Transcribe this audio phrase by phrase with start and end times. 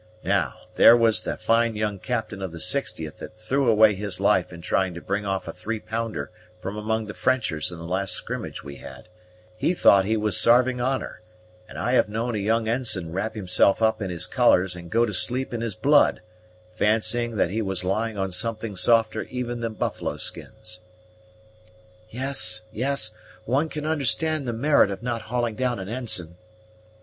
[0.25, 4.51] Now, there was the fine young captain of the 60th that threw away his life
[4.51, 8.13] in trying to bring off a three pounder from among the Frenchers in the last
[8.15, 9.09] skrimmage we had;
[9.55, 11.21] he thought he was sarving honor;
[11.69, 15.05] and I have known a young ensign wrap himself up in his colors, and go
[15.05, 16.23] to sleep in his blood,
[16.73, 20.79] fancying that he was lying on something softer even than buffalo skins."
[22.09, 23.13] "Yes, yes;
[23.45, 26.37] one can understand the merit of not hauling down an ensign."